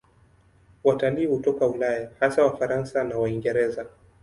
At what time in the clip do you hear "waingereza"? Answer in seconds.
3.17-3.85